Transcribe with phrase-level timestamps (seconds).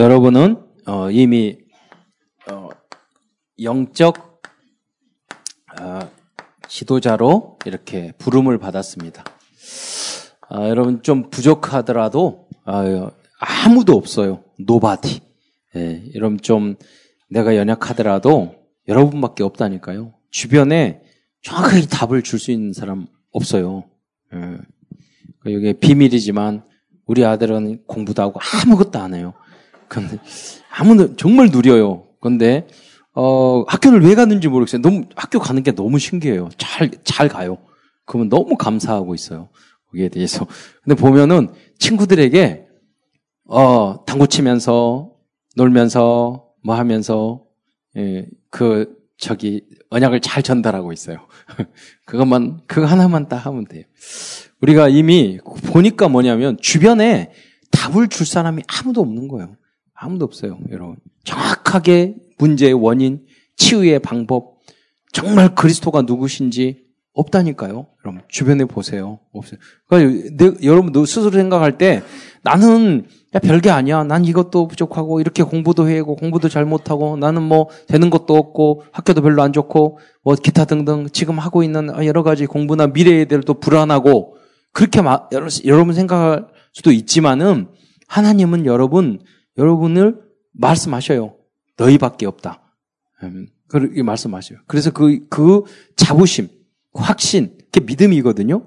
[0.00, 0.56] 여러분은
[0.86, 1.58] 어, 이미
[2.50, 2.70] 어,
[3.62, 4.40] 영적
[5.78, 5.98] 어,
[6.66, 9.22] 지도자로 이렇게 부름을 받았습니다.
[10.48, 13.10] 아, 여러분 좀 부족하더라도 아,
[13.40, 14.42] 아무도 없어요.
[14.58, 15.20] nobody.
[15.76, 16.76] 예, 여러분 좀
[17.28, 18.54] 내가 연약하더라도
[18.88, 20.14] 여러분밖에 없다니까요.
[20.30, 21.02] 주변에
[21.42, 23.84] 정확하게 답을 줄 수 있는 사람 없어요.
[24.32, 24.56] 예.
[25.44, 26.64] 이게 비밀이지만
[27.04, 29.34] 우리 아들은 공부도 하고 아무것도 안 해요.
[29.90, 30.18] 근데
[30.70, 32.06] 아무도 정말 누려요.
[32.20, 32.66] 근데
[33.12, 34.80] 어, 학교를 왜 갔는지 모르겠어요.
[34.80, 36.48] 너무 학교 가는 게 너무 신기해요.
[36.56, 37.58] 잘 잘 가요.
[38.06, 39.50] 그러면 너무 감사하고 있어요.
[39.90, 40.46] 거기에 대해서.
[40.84, 42.66] 근데 보면은 친구들에게
[43.46, 45.10] 어, 당구 치면서
[45.56, 47.42] 놀면서 뭐 하면서
[47.96, 51.26] 예, 그 저기 언약을 잘 전달하고 있어요.
[52.06, 53.82] 그것만 그거 하나만 딱 하면 돼요.
[54.62, 57.32] 우리가 이미 보니까 뭐냐면 주변에
[57.72, 59.56] 답을 줄 사람이 아무도 없는 거예요.
[60.00, 60.96] 아무도 없어요, 여러분.
[61.24, 64.60] 정확하게 문제의 원인, 치유의 방법,
[65.12, 67.86] 정말 그리스도가 누구신지 없다니까요.
[68.04, 69.18] 여러분 주변에 보세요.
[69.32, 69.60] 없어요.
[69.86, 72.02] 그러니까 내, 여러분 스스로 생각할 때
[72.42, 74.02] 나는 야, 별게 아니야.
[74.02, 78.82] 난 이것도 부족하고, 이렇게 공부도 해야 하고, 공부도 잘 못하고, 나는 뭐, 되는 것도 없고,
[78.90, 83.54] 학교도 별로 안 좋고, 뭐, 기타 등등, 지금 하고 있는 여러 가지 공부나 미래에 대해도
[83.54, 84.36] 불안하고,
[84.72, 85.28] 그렇게 마,
[85.64, 87.68] 여러분 생각할 수도 있지만은,
[88.08, 89.20] 하나님은 여러분,
[89.60, 90.20] 여러분을
[90.52, 91.36] 말씀하셔요.
[91.76, 92.74] 너희밖에 없다.
[93.22, 94.58] 음, 그렇게 말씀하셔요.
[94.66, 95.62] 그래서 그, 그
[95.96, 96.48] 자부심,
[96.92, 98.66] 그 확신, 그게 믿음이거든요.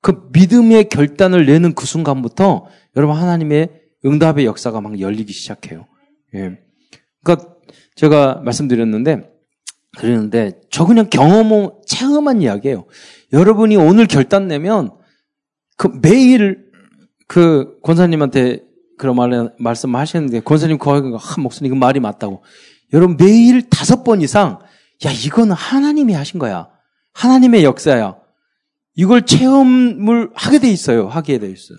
[0.00, 5.86] 그 믿음의 결단을 내는 그 순간부터 여러분 하나님의 응답의 역사가 막 열리기 시작해요.
[6.34, 6.58] 예.
[7.22, 7.54] 그러니까
[7.94, 9.32] 제가 말씀드렸는데
[9.96, 12.84] 그러는데 저 그냥 경험 체험한 이야기예요.
[13.32, 14.90] 여러분이 오늘 결단 내면
[15.76, 16.70] 그 매일
[17.26, 18.62] 그 권사님한테
[18.96, 22.42] 그런 말 말씀하시는데 권사님 거기가 한 목소리 그 말이 맞다고.
[22.92, 24.58] 여러분 매일 다섯 번 이상
[25.04, 26.68] 야 이거는 하나님이 하신 거야.
[27.12, 28.16] 하나님의 역사야.
[28.96, 31.08] 이걸 체험을 하게 돼 있어요.
[31.08, 31.78] 하게 돼 있어요.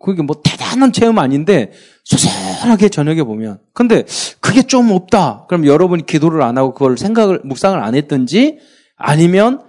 [0.00, 1.72] 그게 뭐 대단한 체험 아닌데
[2.04, 4.04] 소소하게 저녁에 보면 근데
[4.40, 5.46] 그게 좀 없다.
[5.48, 8.58] 그럼 여러분이 기도를 안 하고 그걸 생각을 묵상을 안 했든지
[8.96, 9.62] 아니면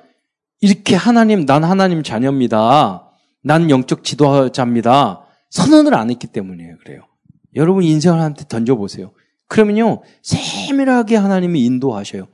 [0.62, 3.06] 이렇게 하나님 난 하나님 자녀입니다.
[3.42, 5.26] 난 영적 지도자입니다.
[5.50, 6.78] 선언을 안 했기 때문이에요.
[6.84, 7.02] 그래요.
[7.56, 9.12] 여러분 인생을 한테 던져 보세요.
[9.48, 12.28] 그러면요 세밀하게 하나님이 인도하셔요.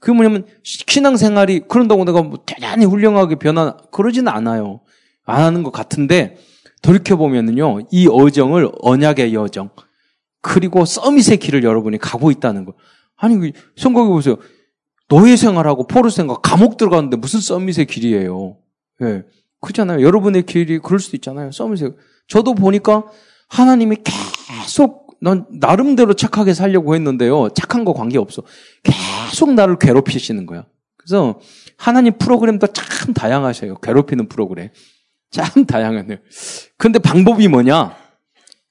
[0.00, 4.80] 그 뭐냐면 신앙생활이 그런다고 내가 뭐 대단히 훌륭하게 변화 그러지는 않아요.
[5.24, 6.36] 안 하는 것 같은데
[6.84, 9.70] 돌이켜보면은요, 이 어정을 언약의 여정,
[10.42, 12.74] 그리고 서밋의 길을 여러분이 가고 있다는 거.
[13.16, 14.36] 아니, 그 생각해 보세요.
[15.08, 18.58] 노예 생활하고 포로 생활, 감옥 들어가는데 무슨 서밋의 길이에요.
[19.00, 19.04] 예.
[19.04, 19.22] 네.
[19.62, 20.04] 그렇잖아요.
[20.04, 21.50] 여러분의 길이 그럴 수도 있잖아요.
[21.50, 21.92] 서밋의.
[22.28, 23.04] 저도 보니까
[23.48, 27.50] 하나님이 계속 난 나름대로 착하게 살려고 했는데요.
[27.54, 28.42] 착한 거 관계없어.
[28.82, 30.66] 계속 나를 괴롭히시는 거야.
[30.96, 31.40] 그래서
[31.76, 33.76] 하나님 프로그램도 참 다양하셔요.
[33.78, 34.70] 괴롭히는 프로그램.
[35.30, 36.18] 참 다양하네요.
[36.76, 37.96] 근데 방법이 뭐냐?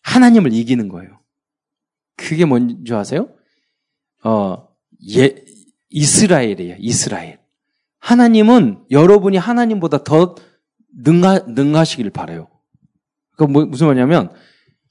[0.01, 1.19] 하나님을 이기는 거예요.
[2.15, 3.29] 그게 뭔지 아세요?
[4.23, 4.67] 어,
[5.15, 5.35] 예,
[5.89, 6.77] 이스라엘이에요.
[6.79, 7.39] 이스라엘.
[7.99, 10.35] 하나님은 여러분이 하나님보다 더
[10.95, 12.47] 능하, 능하시길 바래요.
[13.35, 14.29] 그 뭐, 무슨 말이냐면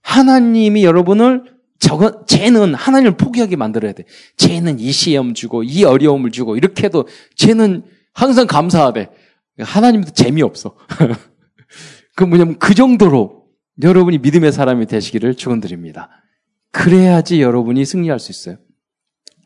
[0.03, 1.45] 하나님이 여러분을
[1.79, 4.05] 저건 쟤는 하나님을 포기하게 만들어야 돼.
[4.37, 7.83] 쟤는 이 시험 주고 이 어려움을 주고 이렇게 해도 쟤는
[8.15, 9.11] 항상 감사하대.
[9.59, 10.77] 하나님도 재미없어.
[12.15, 13.47] 그 뭐냐면 그 정도로
[13.83, 16.11] 여러분이 믿음의 사람이 되시기를 축원드립니다.
[16.71, 18.59] 그래야지 여러분이 승리할 수 있어요.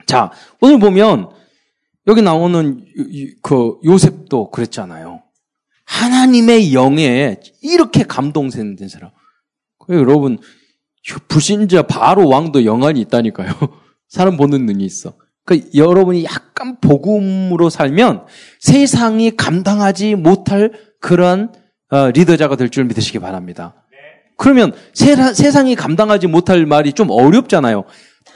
[0.07, 0.31] 자,
[0.61, 1.31] 오늘 보면
[2.07, 2.85] 여기 나오는
[3.43, 5.23] 그 요셉도 그랬잖아요.
[5.87, 9.11] 하나님의 영에 이렇게 감동된 사람.
[9.89, 10.39] 여러분
[11.29, 13.53] 불신자 바로 왕도 영안이 있다니까요.
[14.09, 15.15] 사람 보는 눈이 있어.
[15.45, 18.25] 그러니까 여러분이 약간 복음으로 살면
[18.61, 21.53] 세상이 감당하지 못할 그러한
[21.91, 23.87] 어, 리더자가 될 줄 믿으시기 바랍니다.
[24.37, 27.85] 그러면 세상이 감당하지 못할 말이 좀 어렵잖아요.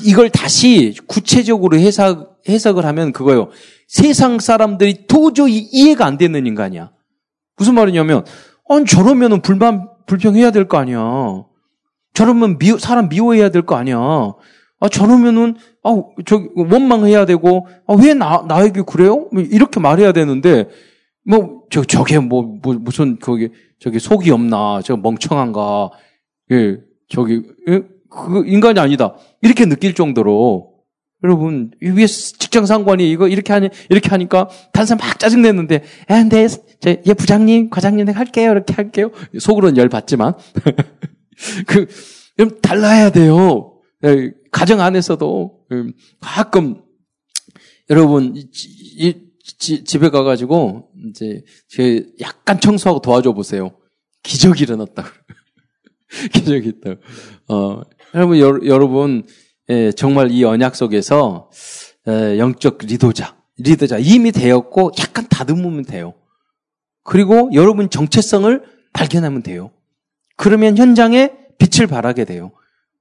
[0.03, 3.51] 이걸 다시 구체적으로 해석, 해석을 하면 그거요.
[3.89, 6.93] 세상 사람들이 도저히 이해가 안 되는 인간이야.
[7.61, 8.25] 무슨 말이냐면,
[8.71, 11.45] 아니, 저러면은 불만, 불평해야 될 거 아니야.
[12.15, 13.99] 저러면 미, 사람 미워해야 될 거 아니야.
[13.99, 19.29] 아, 저러면은, 아, 저, 원망해야 되고, 아, 왜 나, 나에게 그래요?
[19.31, 20.69] 뭐 이렇게 말해야 되는데,
[21.29, 25.91] 뭐, 저, 저게 뭐, 뭐 무슨, 거기, 저기 속이 없나, 저 멍청한가,
[26.53, 26.79] 예,
[27.11, 27.83] 저기, 예?
[28.09, 29.15] 그 인간이 아니다.
[29.43, 30.70] 이렇게 느낄 정도로,
[31.23, 36.49] 여러분, 위에 직장 상관이 이거 이렇게 하니, 이렇게 하니까, 단사 막 짜증냈는데, 에, 네,
[36.81, 39.11] 제, 예, 부장님, 과장님, 내가 할게요, 이렇게 할게요.
[39.39, 40.35] 속으로는 열 받지만.
[41.67, 41.87] 그,
[42.39, 43.81] 좀 달라야 돼요.
[44.05, 46.83] 예, 가정 안에서도 음, 가끔
[47.91, 48.51] 여러분 이,
[49.59, 53.77] 지, 집에 가가지고 이제 제 약간 청소하고 도와줘 보세요.
[54.23, 55.05] 기적이 일어났다.
[56.33, 56.95] 기적이 있다.
[57.49, 57.83] 어,
[58.15, 59.27] 여러분 여, 여러분
[59.71, 61.51] 예, 정말 이 언약 속에서
[62.09, 66.15] 예, 영적 리더자 리더자 이미 되었고 약간 다듬으면 돼요.
[67.05, 68.63] 그리고 여러분 정체성을
[68.93, 69.71] 발견하면 돼요.
[70.37, 72.53] 그러면 현장에 빛을 발하게 돼요.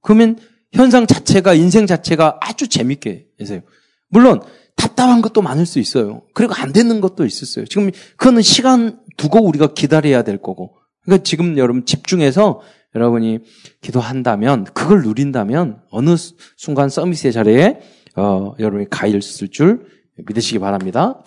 [0.02, 0.38] 그러면
[0.74, 3.62] 현상 자체가 인생 자체가 아주 재밌게 되세요.
[4.10, 4.42] 물론
[4.76, 6.22] 답답한 것도 많을 수 있어요.
[6.34, 7.66] 그리고 안 되는 것도 있었어요.
[7.66, 10.76] 지금 그거는 시간 두고 우리가 기다려야 될 거고.
[11.04, 12.62] 그러니까 지금 여러분 집중해서
[12.96, 13.40] 여러분이
[13.82, 16.16] 기도한다면 그걸 누린다면 어느
[16.58, 17.80] 순간 서밋의 자리에
[18.16, 21.24] 어, 여러분이 가 있을 줄 믿으시기 바랍니다.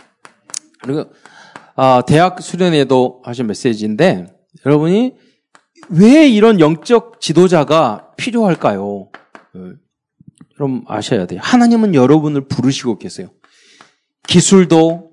[0.82, 1.06] 그리고
[1.76, 4.26] 어, 대학 수련회도 하신 메시지인데
[4.66, 5.14] 여러분이
[5.90, 9.10] 왜 이런 영적 지도자가 필요할까요?
[10.58, 11.40] 여러분 아셔야 돼요.
[11.42, 13.30] 하나님은 여러분을 부르시고 계세요.
[14.26, 15.10] 기술도,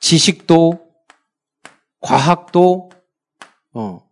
[0.00, 0.80] 지식도,
[2.00, 2.90] 과학도,
[3.74, 4.07] 어,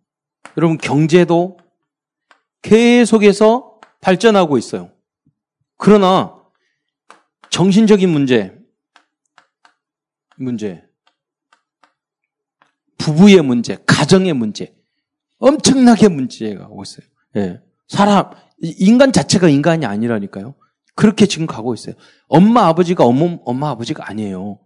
[0.57, 1.57] 여러분 경제도
[2.63, 4.91] 계속해서 발전하고 있어요.
[5.77, 6.35] 그러나
[7.49, 8.57] 정신적인 문제,
[10.35, 10.83] 문제,
[12.97, 14.75] 부부의 문제, 가정의 문제,
[15.37, 17.07] 엄청나게 문제가 오고 있어요.
[17.35, 17.61] 예.
[17.87, 20.55] 사람, 인간 자체가 인간이 아니라니까요.
[20.95, 21.95] 그렇게 지금 가고 있어요.
[22.27, 24.59] 엄마 아버지가 엄마, 엄마 아버지가 아니에요.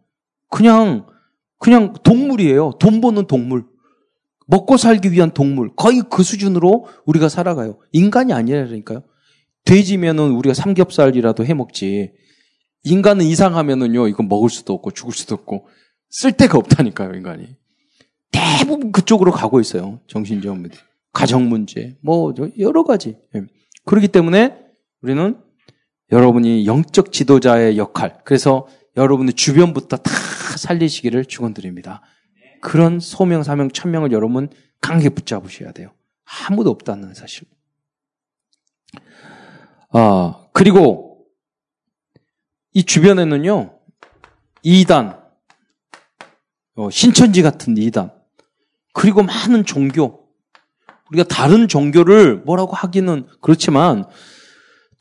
[0.49, 1.05] 그냥,
[1.59, 2.71] 그냥 동물이에요.
[2.79, 3.65] 돈 버는 동물.
[4.51, 5.73] 먹고 살기 위한 동물.
[5.77, 7.79] 거의 그 수준으로 우리가 살아가요.
[7.93, 9.01] 인간이 아니라니까요.
[9.63, 12.11] 돼지면은 우리가 삼겹살이라도 해 먹지.
[12.83, 15.67] 인간은 이상하면은요, 이거 먹을 수도 없고 죽을 수도 없고
[16.09, 17.55] 쓸 데가 없다니까요, 인간이.
[18.31, 20.01] 대부분 그쪽으로 가고 있어요.
[20.07, 20.77] 정신적 문제,
[21.13, 23.17] 가정 문제, 뭐 여러 가지.
[23.35, 23.43] 예.
[23.85, 24.57] 그렇기 때문에
[25.01, 25.37] 우리는
[26.11, 28.67] 여러분이 영적 지도자의 역할, 그래서
[28.97, 30.11] 여러분의 주변부터 다
[30.57, 32.01] 살리시기를 축원드립니다.
[32.61, 34.49] 그런 소명, 사명, 천명을 여러분
[34.79, 35.91] 강하게 붙잡으셔야 돼요.
[36.47, 37.45] 아무도 없다는 사실.
[39.89, 41.25] 아, 그리고
[42.73, 43.77] 이 주변에는요,
[44.63, 45.19] 이단,
[46.75, 48.11] 어, 신천지 같은 이단,
[48.93, 50.29] 그리고 많은 종교,
[51.09, 54.05] 우리가 다른 종교를 뭐라고 하기는 그렇지만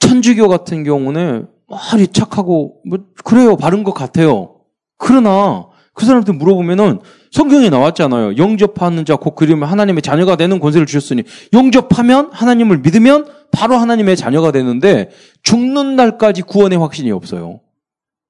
[0.00, 4.60] 천주교 같은 경우는 말이 착하고 뭐 그래요 바른 것 같아요.
[4.96, 8.36] 그러나 그 사람한테 물어보면은 성경에 나왔잖아요.
[8.36, 11.22] 영접하는 자 곧 그리면 하나님의 자녀가 되는 권세를 주셨으니
[11.52, 15.10] 영접하면 하나님을 믿으면 바로 하나님의 자녀가 되는데
[15.42, 17.60] 죽는 날까지 구원의 확신이 없어요.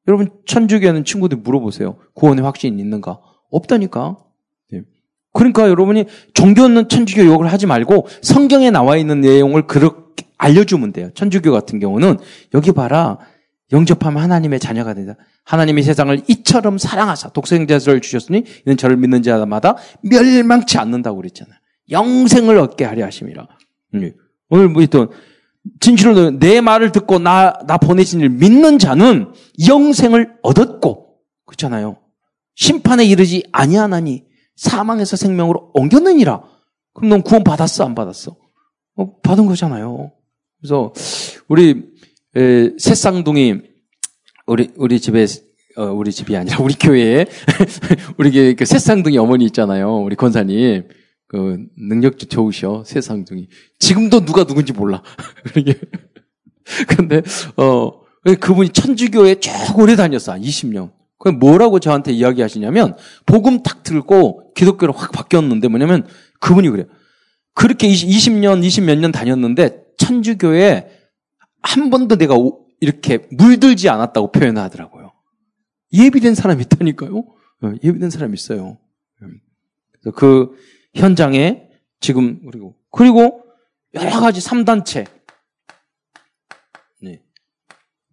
[0.08, 1.96] 여러분 천주교는 친구들 물어보세요.
[2.14, 3.18] 구원의 확신이 있는가?
[3.50, 4.16] 없다니까.
[5.32, 11.10] 그러니까 여러분이 종교는 천주교 욕을 하지 말고 성경에 나와 있는 내용을 그렇게 알려주면 돼요.
[11.14, 12.18] 천주교 같은 경우는
[12.54, 13.18] 여기 봐라.
[13.72, 15.16] 영접하면 하나님의 자녀가 된다.
[15.44, 21.56] 하나님이 세상을 이처럼 사랑하사 독생자를 주셨으니 이는 저를 믿는 자마다 멸망치 않는다고 그랬잖아요.
[21.90, 23.48] 영생을 얻게 하려 하심이라.
[23.94, 24.12] 음.
[24.48, 25.12] 오늘 뭐또
[25.80, 29.32] 진실로 내 말을 듣고 나, 나 보내신 일 믿는 자는
[29.66, 31.98] 영생을 얻었고, 그렇잖아요.
[32.54, 34.24] 심판에 이르지 아니하나니
[34.56, 36.42] 사망에서 생명으로 옮겼느니라.
[36.94, 38.36] 그럼 넌 구원 받았어, 안 받았어?
[38.96, 40.12] 어, 받은 거잖아요.
[40.60, 40.92] 그래서
[41.48, 41.89] 우리
[42.36, 43.60] 에, 새쌍둥이
[44.46, 45.26] 우리 우리 집에
[45.76, 47.26] 어, 우리 집이 아니라 우리 교회에
[48.18, 49.98] 우리 그 새쌍둥이 어머니 있잖아요.
[49.98, 50.88] 우리 권사님
[51.28, 53.48] 그 능력도 좋으셔 새쌍둥이.
[53.78, 55.02] 지금도 누가 누군지 몰라.
[56.88, 57.22] 근데
[57.56, 57.92] 어
[58.40, 60.34] 그분이 천주교에 쭉 오래 다녔어.
[60.34, 60.92] 20년.
[61.18, 62.96] 그럼 뭐라고 저한테 이야기하시냐면
[63.26, 66.06] 복음 탁 들고 기독교로 확 바뀌었는데 뭐냐면
[66.40, 66.86] 그분이 그래요.
[67.54, 70.99] 그렇게 20, 년20 몇 년 다녔는데 천주교에
[71.62, 72.34] 한 번도 내가
[72.80, 75.12] 이렇게 물들지 않았다고 표현하더라고요.
[75.92, 77.18] 예비된 사람이 있다니까요.
[77.18, 78.78] 어, 예비된 사람이 있어요.
[79.92, 80.56] 그래서 그
[80.94, 81.68] 현장에
[82.00, 83.44] 지금 그리고 그리고
[83.94, 85.06] 여러 가지 3단체
[87.02, 87.22] 네.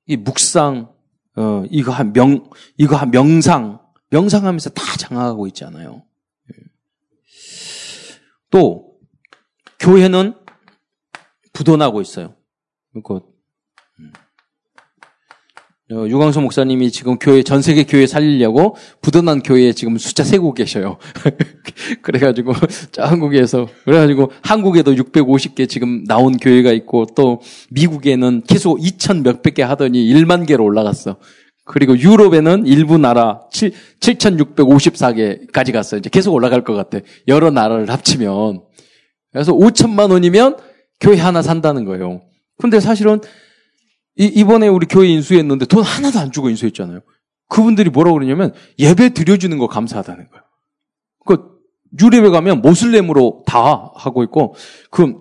[0.05, 0.97] 이 묵상
[1.37, 6.03] 어, 이거 한 명, 이거 한 명상, 명상하면서 다 장악하고 있잖아요.
[6.51, 6.63] 예.
[8.49, 8.97] 또,
[9.79, 10.33] 교회는
[11.53, 12.35] 부도나고 있어요.
[13.05, 13.21] 그, 어,
[15.89, 20.97] 유광수 목사님이 지금 교회, 전 세계 교회 살리려고 부도난 교회에 지금 숫자 세고 계셔요.
[22.03, 22.51] 그래가지고,
[22.97, 27.41] 한국에서, 그래가지고 한국에도 650개 지금 나온 교회가 있고 또
[27.71, 31.17] 미국에는 계속 2천 몇백 개 하더니 1만 개로 올라갔어.
[31.63, 35.99] 그리고 유럽에는 일부 나라 7, 7,654개까지 갔어요.
[35.99, 36.99] 이제 계속 올라갈 것 같아.
[37.29, 38.61] 여러 나라를 합치면.
[39.31, 40.57] 그래서 5천만 원이면
[40.99, 42.21] 교회 하나 산다는 거예요.
[42.57, 43.21] 근데 사실은
[44.19, 47.01] 이, 번에 우리 교회 인수했는데 돈 하나도 안 주고 인수했잖아요.
[47.49, 50.43] 그분들이 뭐라고 그러냐면 예배 드려주는 거 감사하다는 거예요.
[51.25, 51.57] 그
[52.01, 54.55] 유럽에 가면 모슬렘으로 다 하고 있고
[54.89, 55.15] 그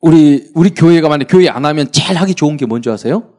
[0.00, 3.34] 우리 우리 교회가 만약 교회 안 하면 제일 하기 좋은 게 뭔지 아세요?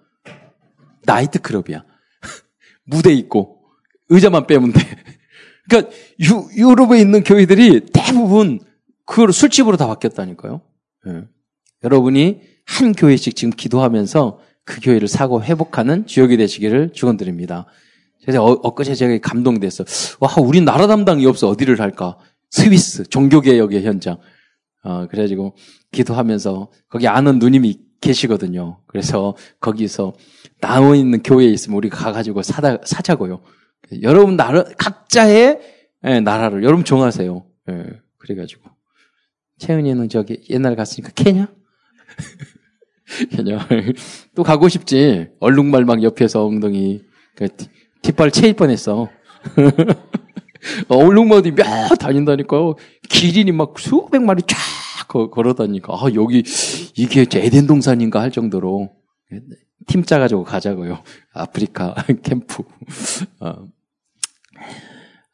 [1.03, 1.83] 나이트 클럽이야.
[2.85, 3.63] 무대 있고
[4.09, 4.81] 의자만 빼면 돼.
[5.67, 8.59] 그러니까 유, 유럽에 있는 교회들이 대부분
[9.05, 10.61] 그걸 술집으로 다 바뀌었다니까요.
[11.05, 11.23] 네.
[11.83, 17.65] 여러분이 한 교회씩 지금 기도하면서 그 교회를 사고 회복하는 지역이 되시기를 축원드립니다.
[18.21, 19.83] 그래서 어, 엊그제 제가 감동됐어.
[20.19, 21.49] 와, 우리 나라 담당이 없어.
[21.49, 22.19] 어디를 할까?
[22.51, 24.19] 스위스 종교개혁의 현장.
[24.83, 25.55] 어, 그래가지고
[25.91, 28.79] 기도하면서 거기 아는 누님이 계시거든요.
[28.85, 30.13] 그래서 거기서
[30.61, 33.41] 나와 있는 교회에 있으면 우리가 가가지고 사다, 사자고요.
[34.03, 35.59] 여러분 나라, 각자의
[36.05, 37.43] 예, 나라를 여러분 정하세요.
[37.71, 37.85] 예,
[38.19, 38.69] 그래가지고.
[39.57, 41.51] 채은이는 저기 옛날에 갔으니까 케냐?
[43.31, 43.67] 케냐.
[44.35, 45.27] 또 가고 싶지.
[45.39, 47.01] 얼룩말 막 옆에서 엉덩이.
[47.35, 47.47] 그,
[48.01, 49.09] 뒷발 채일 뻔했어.
[50.89, 52.75] 어, 얼룩말이 몇 다닌다니까요.
[53.09, 54.57] 기린이 막 수백 마리 쫙
[55.07, 55.93] 걸어다니까.
[55.93, 56.43] 아, 여기,
[56.95, 58.91] 이게 에덴 동산인가 할 정도로.
[59.87, 61.03] 팀 짜가지고 가자고요.
[61.33, 62.63] 아프리카 캠프.
[63.39, 63.67] 어.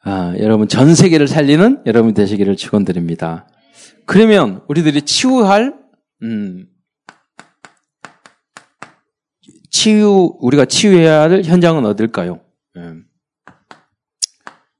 [0.02, 3.48] 아, 여러분 전 세계를 살리는 여러분 되시기를 축원드립니다.
[4.06, 5.74] 그러면 우리들이 치유할
[6.22, 6.66] 음,
[9.76, 12.40] 치유 우리가 치유해야 할 현장은 어딜까요?
[12.76, 13.04] 음,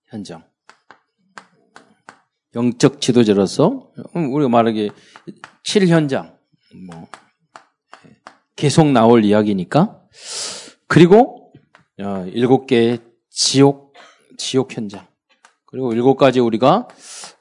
[0.06, 0.42] 현장.
[2.54, 4.90] 영적 지도자로서 음, 우리가 말하기
[5.64, 6.34] 7현장
[6.88, 7.06] 뭐
[8.56, 10.00] 계속 나올 이야기니까
[10.88, 11.52] 그리고
[12.00, 13.92] 어, 일곱 개의 지옥
[14.38, 15.06] 지옥 현장
[15.66, 16.88] 그리고 일곱 가지 우리가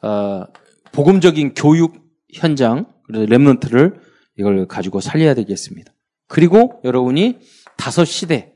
[0.01, 0.43] 어,
[0.91, 4.01] 복음적인 교육 현장 그래서 렘넌트를
[4.37, 5.94] 이걸 가지고 살려야 되겠습니다.
[6.27, 7.39] 그리고 여러분이
[7.77, 8.53] 다섯 시대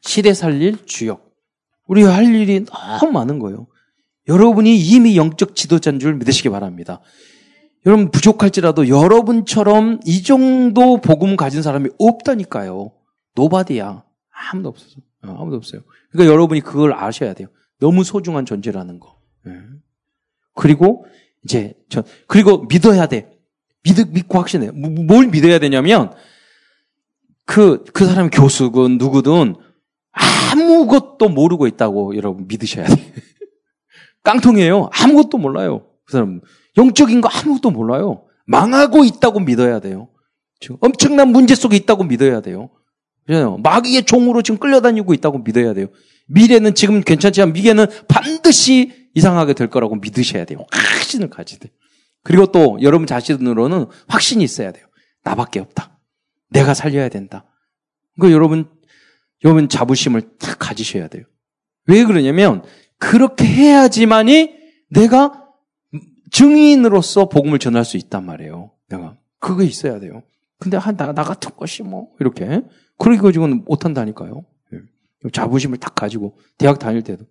[0.00, 1.32] 시대 살릴 주역
[1.86, 3.66] 우리가 할 일이 너무 많은 거예요.
[4.28, 7.00] 여러분이 이미 영적 지도자인 줄 믿으시기 바랍니다.
[7.86, 12.92] 여러분 부족할지라도 여러분처럼 이 정도 복음 가진 사람이 없다니까요.
[13.34, 14.04] 노바디야.
[14.50, 14.94] 아무도 없어요.
[15.24, 15.82] 어, 아무도 없어요.
[16.10, 17.48] 그러니까 여러분이 그걸 아셔야 돼요.
[17.80, 19.20] 너무 소중한 존재라는 거.
[19.46, 19.52] 예.
[20.54, 21.04] 그리고
[21.44, 23.30] 이제 저 그리고 믿어야 돼.
[23.82, 24.70] 믿 믿고 확신해.
[24.70, 26.14] 뭐, 뭘 믿어야 되냐면
[27.46, 29.56] 그그 그 사람 교수건 누구든
[30.12, 32.94] 아무것도 모르고 있다고 여러분 믿으셔야 돼.
[34.22, 34.90] 깡통이에요.
[34.92, 35.86] 아무것도 몰라요.
[36.04, 36.40] 그 사람
[36.76, 38.24] 영적인 거 아무것도 몰라요.
[38.46, 40.08] 망하고 있다고 믿어야 돼요.
[40.60, 42.70] 지금 엄청난 문제 속에 있다고 믿어야 돼요.
[43.26, 43.58] 그잖아요.
[43.58, 45.88] 마귀의 종으로 지금 끌려다니고 있다고 믿어야 돼요.
[46.26, 50.66] 미래는 지금 괜찮지만 미래는 반드시 이상하게 될 거라고 믿으셔야 돼요.
[50.70, 51.72] 확신을 돼요.
[52.22, 54.86] 그리고 또 여러분 자신으로는 확신이 있어야 돼요.
[55.22, 55.93] 나밖에 없다.
[56.50, 57.44] 내가 살려야 된다.
[58.20, 58.68] 그 여러분
[59.44, 61.24] 여러분 자부심을 딱 가지셔야 돼요.
[61.86, 62.62] 왜 그러냐면
[62.98, 64.54] 그렇게 해야지만이
[64.90, 65.44] 내가
[66.30, 68.70] 증인으로서 복음을 전할 수 있단 말이에요.
[68.88, 69.16] 내가.
[69.38, 70.22] 그거 있어야 돼요.
[70.58, 72.62] 근데 한, 나, 나 같은 것이 뭐, 이렇게.
[72.98, 74.44] 그러기 가지고는 못한다니까요.
[74.72, 75.30] 예.
[75.30, 77.26] 자부심을 딱 가지고, 대학 다닐 때도.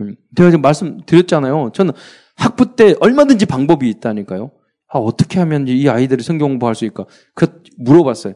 [0.00, 1.72] 음, 제가 지금 말씀드렸잖아요.
[1.74, 1.92] 저는
[2.34, 4.50] 학부 때 얼마든지 방법이 있다니까요.
[4.92, 7.06] 아, 어떻게 하면 이 아이들이 성경 공부할 수 있을까?
[7.34, 8.34] 그, 물어봤어요.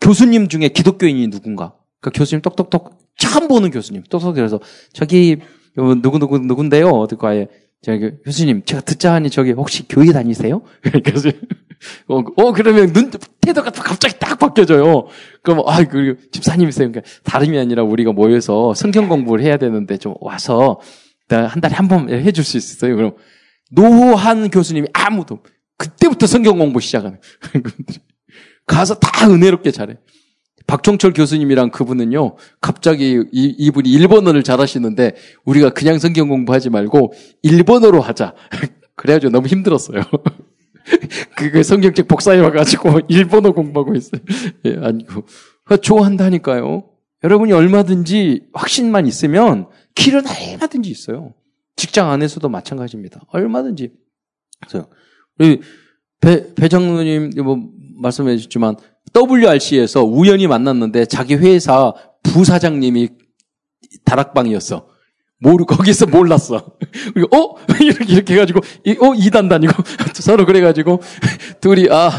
[0.00, 1.74] 교수님 중에 기독교인이 누군가?
[2.00, 4.04] 그 교수님 똑똑똑 처음 보는 교수님.
[4.08, 4.60] 똑똑 그래서
[4.92, 5.38] 저기
[5.76, 6.88] 누구 누구 누군데요?
[6.88, 7.48] 어떻게 아예
[7.82, 10.62] 저기 교수님 제가 듣자 하니 저기 혹시 교회 다니세요?
[11.04, 11.28] 그래서
[12.08, 13.10] 어, 어 그러면 눈
[13.42, 15.08] 태도가 갑자기 딱 바뀌어져요.
[15.42, 16.90] 그럼 아그 집사님이세요.
[16.90, 20.80] 그러니까 다름이 아니라 우리가 모여서 성경 공부를 해야 되는데 좀 와서
[21.28, 22.96] 한 달에 한 번 해줄 수 있어요.
[22.96, 23.16] 그럼
[23.70, 25.40] 노한 교수님이 아무도
[25.80, 27.18] 그때부터 성경 공부 시작하는
[28.66, 29.96] 가서 다 은혜롭게 잘해.
[30.66, 38.34] 박종철 교수님이랑 그분은요, 갑자기 이, 이분이 일본어를 잘하시는데, 우리가 그냥 성경 공부하지 말고, 일본어로 하자.
[38.94, 40.02] 그래가지고 너무 힘들었어요.
[41.36, 44.20] 그 성경책 복사해와가지고, 일본어 공부하고 있어요.
[44.66, 45.24] 예, 아니고.
[45.80, 46.84] 좋아한다니까요.
[47.24, 51.32] 여러분이 얼마든지 확신만 있으면, 길은 얼마든지 있어요.
[51.74, 53.22] 직장 안에서도 마찬가지입니다.
[53.28, 53.92] 얼마든지.
[54.60, 54.86] 그래서,
[56.20, 57.58] 배, 배 장로님, 뭐,
[57.96, 58.76] 말씀해 주셨지만,
[59.14, 61.92] WRC에서 우연히 만났는데 자기 회사
[62.22, 63.08] 부사장님이
[64.04, 64.90] 다락방이었어.
[65.40, 66.76] 모르 거기서 몰랐어.
[67.14, 68.60] 그리고 어 이렇게 이렇게 해가지고
[69.00, 69.72] 어 이단 다니고
[70.14, 71.00] 서로 그래가지고
[71.60, 72.10] 둘이 아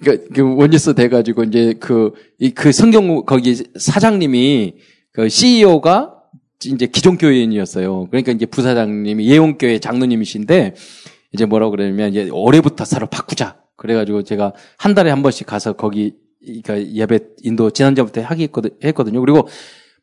[0.00, 2.12] 그러니까 그 원예스 돼가지고 이제 그그
[2.54, 4.74] 그 성경 거기 사장님이
[5.12, 6.14] 그 CEO가
[6.64, 8.06] 이제 기존교회인이었어요.
[8.06, 10.74] 그러니까 이제 부사장님이 예원교회 장로님이신데
[11.32, 13.60] 이제 뭐라고 그러냐면 이제 올해부터 서로 바꾸자.
[13.76, 18.48] 그래가지고 제가 한 달에 한 번씩 가서 거기 그러니까 예배 인도 지난주부터 하기
[18.84, 19.20] 했거든요.
[19.20, 19.48] 그리고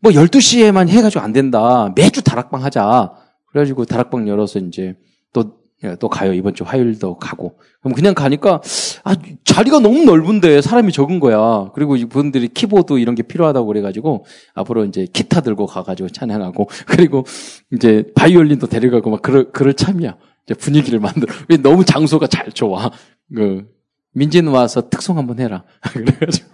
[0.01, 1.91] 뭐 12시에만 해가지고 안 된다.
[1.95, 3.13] 매주 다락방 하자.
[3.47, 4.95] 그래가지고 다락방 열어서 이제
[5.33, 6.33] 또, 예, 또 가요.
[6.33, 7.57] 이번 주 화요일도 가고.
[7.81, 8.61] 그럼 그냥 가니까,
[9.03, 9.15] 아,
[9.45, 11.71] 자리가 너무 넓은데 사람이 적은 거야.
[11.73, 17.23] 그리고 이분들이 키보드 이런 게 필요하다고 그래가지고 앞으로 이제 기타 들고 가가지고 찬양하고 그리고
[17.71, 20.17] 이제 바이올린도 데려가고 막 그럴, 그럴 참이야.
[20.53, 21.33] 분위기를 만들어.
[21.49, 22.91] 왜 너무 장소가 잘 좋아.
[23.33, 23.67] 그,
[24.15, 25.63] 민지는 와서 특송 한번 해라.
[25.91, 26.49] 그래가지고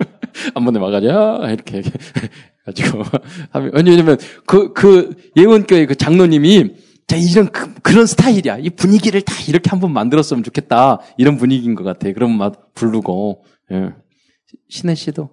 [0.53, 1.83] 한번 해와가지고 이렇게
[2.65, 3.03] 가지고
[3.74, 6.75] 왜냐면 그그 예원교회 그 장로님이
[7.07, 8.57] 자 이런 그, 런 스타일이야.
[8.60, 11.00] 이 분위기를 다 이렇게 한번 만들었으면 좋겠다.
[11.17, 12.12] 이런 분위기인 것 같아.
[12.13, 13.93] 그럼 막 부르고 예.
[14.69, 15.29] 신혜 씨도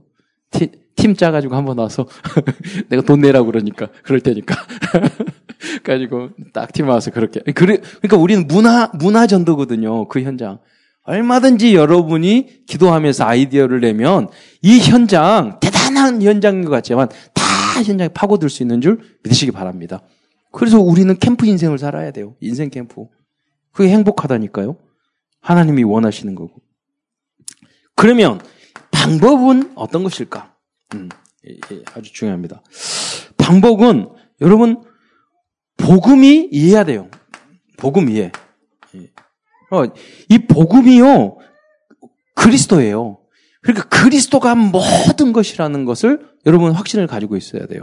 [0.50, 2.06] 티, 팀 짜가지고 한번 와서
[2.88, 4.54] 내가 돈 내라고 그러니까 그럴 테니까
[5.84, 10.08] 가지고 딱 팀 와서 그렇게 그래 그러니까 우리는 문화 문화 전도거든요.
[10.08, 10.58] 그 현장.
[11.04, 14.28] 얼마든지 여러분이 기도하면서 아이디어를 내면
[14.60, 17.42] 이 현장, 대단한 현장인 것 같지만 다
[17.82, 20.02] 현장에 파고들 수 있는 줄 믿으시기 바랍니다.
[20.52, 22.36] 그래서 우리는 캠프 인생을 살아야 돼요.
[22.40, 23.06] 인생 캠프.
[23.72, 24.76] 그게 행복하다니까요.
[25.40, 26.60] 하나님이 원하시는 거고.
[27.94, 28.40] 그러면
[28.90, 30.54] 방법은 어떤 것일까?
[30.94, 31.08] 음,
[31.94, 32.62] 아주 중요합니다.
[33.38, 34.10] 방법은
[34.42, 34.82] 여러분
[35.78, 37.08] 복음이 이해해야 돼요.
[37.78, 38.30] 복음 이해.
[39.70, 39.84] 어,
[40.28, 41.38] 이 복음이요,
[42.34, 43.18] 그리스도예요.
[43.62, 47.82] 그러니까 그리스도가 모든 것이라는 것을 여러분 확신을 가지고 있어야 돼요.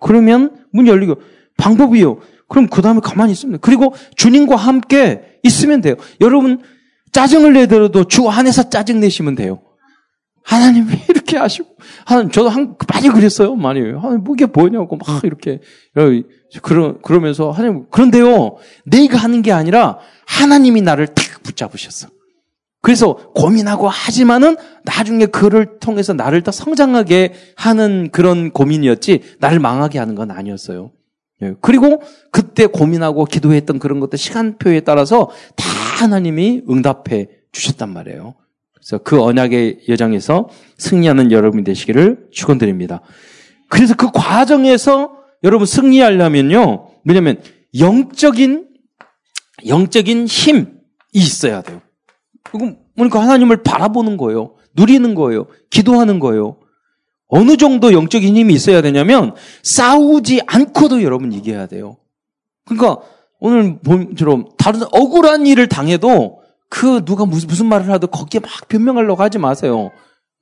[0.00, 1.16] 그러면 문 열리고
[1.56, 2.20] 방법이요.
[2.48, 3.58] 그럼 그 다음에 가만히 있으면 돼요.
[3.60, 5.94] 그리고 주님과 함께 있으면 돼요.
[6.20, 6.62] 여러분
[7.12, 9.62] 짜증을 내더라도 주 안에서 짜증 내시면 돼요.
[10.42, 15.22] 하나님 왜 이렇게 하시고 하나님 저도 한 많이 그랬어요 많이 하나님 뭐 이게 뭐냐고 막
[15.24, 15.60] 이렇게
[16.62, 22.08] 그러 그러면서 하나님 그런데요 내가 하는 게 아니라 하나님이 나를 탁 붙잡으셨어.
[22.82, 30.14] 그래서 고민하고 하지만은 나중에 그를 통해서 나를 더 성장하게 하는 그런 고민이었지 나를 망하게 하는
[30.14, 30.90] 건 아니었어요.
[31.42, 31.54] 예.
[31.60, 35.64] 그리고 그때 고민하고 기도했던 그런 것들 시간표에 따라서 다
[36.00, 38.34] 하나님이 응답해 주셨단 말이에요.
[38.74, 40.48] 그래서 그 언약의 여정에서
[40.78, 43.02] 승리하는 여러분이 되시기를 축원드립니다.
[43.68, 46.88] 그래서 그 과정에서 여러분 승리하려면요.
[47.04, 47.40] 뭐냐면
[47.78, 48.68] 영적인
[49.66, 50.66] 영적인 힘이
[51.12, 51.80] 있어야 돼요.
[52.94, 54.54] 그러니까 하나님을 바라보는 거예요.
[54.74, 55.46] 누리는 거예요.
[55.70, 56.56] 기도하는 거예요.
[57.28, 61.96] 어느 정도 영적인 힘이 있어야 되냐면 싸우지 않고도 여러분 이겨야 돼요.
[62.64, 63.00] 그러니까
[63.38, 69.22] 오늘 봄처럼 다른 억울한 일을 당해도 그 누가 무슨 무슨 말을 하도 거기에 막 변명하려고
[69.22, 69.90] 하지 마세요.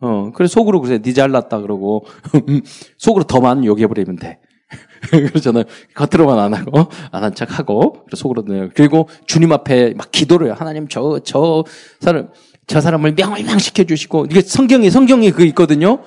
[0.01, 2.05] 어, 그래 속으로 그래 네 잘났다 그러고
[2.99, 4.41] 속으로 더 많은 욕해버리면 돼.
[5.11, 5.65] 그러잖아요.
[5.95, 10.57] 겉으로만 안 하고, 안 한 척 하고, 속으로 는 그리고 주님 앞에 막 기도를 해요.
[10.59, 11.65] 하나님, 저, 저
[12.01, 12.29] 사람,
[12.67, 16.01] 저 사람을 명을망시켜 주시고, 이게 성경에, 성경에 그 있거든요.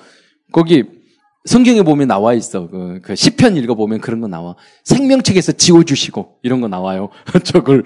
[0.52, 0.84] 거기,
[1.46, 2.70] 성경에 보면 나와 있어.
[2.70, 4.56] 그, 그 시편 읽어보면 그런 거 나와.
[4.84, 7.10] 생명책에서 지워주시고, 이런 거 나와요.
[7.44, 7.84] 저걸.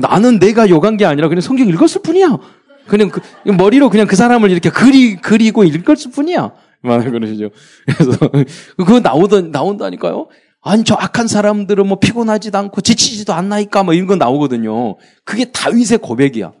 [0.00, 2.38] 나는 내가 요구한 게 아니라 그냥 성경 읽었을 뿐이야.
[2.86, 6.52] 그냥 그, 머리로 그냥 그 사람을 이렇게 그리, 그리고 읽었을 뿐이야.
[6.84, 7.50] 말을 그러시죠.
[7.86, 8.18] 그래서
[8.76, 10.28] 그거 나오던 나온다니까요.
[10.62, 14.96] 아니 저 악한 사람들은 뭐 피곤하지도 않고 지치지도 않나이까 뭐 이런 거 나오거든요.
[15.24, 16.52] 그게 다윗의 고백이야.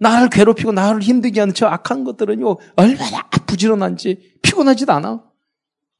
[0.00, 5.22] 나를 괴롭히고 나를 힘들게 하는 저 악한 것들은요 얼마나 부지런한지 피곤하지도 않아.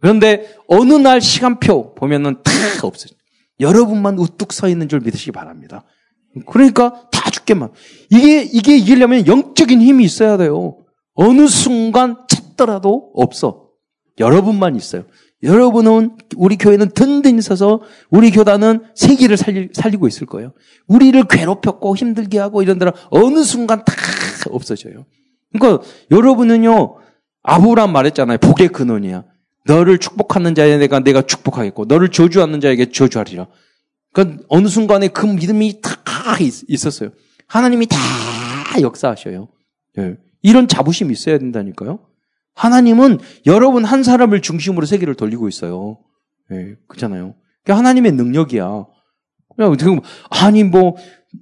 [0.00, 3.12] 그런데 어느 날 시간표 보면은 다 없어요.
[3.60, 5.84] 여러분만 우뚝 서 있는 줄 믿으시기 바랍니다.
[6.46, 7.70] 그러니까 다 죽게만.
[8.10, 10.78] 이게 이게 이기려면 영적인 힘이 있어야 돼요.
[11.14, 13.62] 어느 순간 찾더라도 없어.
[14.18, 15.05] 여러분만 있어요.
[15.42, 20.53] 여러분은 우리 교회는 든든히 서서 우리 교단은 세기를 살리, 살리 고 있을 거예요.
[20.87, 23.94] 우리를 괴롭혔고 힘들게 하고 이런 데는 어느 순간 다
[24.51, 25.07] 없어져요.
[25.53, 26.96] 그러니까 여러분은요
[27.42, 28.38] 아브라함 말했잖아요.
[28.38, 29.25] 복의 근원이야.
[29.64, 33.48] 너를 축복하는 자에 내가 내가 축복하겠고 너를 저주하는 자에게 저주하리라.
[34.12, 35.92] 그러니까 어느 순간에 그 믿음이 다
[36.68, 37.11] 있었어요.
[37.46, 37.98] 하나님이 다
[38.81, 39.48] 역사하셔요.
[39.96, 40.16] 네.
[40.42, 42.01] 이런 자부심이 있어야 된다니까요.
[42.54, 45.98] 하나님은 여러분 한 사람을 중심으로 세계를 돌리고 있어요.
[46.52, 47.34] 예, 그렇잖아요.
[47.62, 48.86] 그게 하나님의 능력이야.
[49.56, 50.96] 그냥 지금 아니 뭐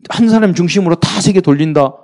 [0.09, 1.95] 한 사람 중심으로 다 세계 돌린다.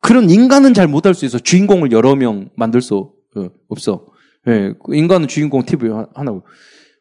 [0.00, 1.38] 그런 인간은 잘 못할 수 있어.
[1.38, 4.06] 주인공을 여러 명 만들 수 어, 없어.
[4.46, 6.46] 예, 그 인간은 주인공 TV 하나고.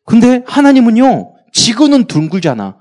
[0.05, 2.77] 근데 하나님은요, 지구는 둥글잖아.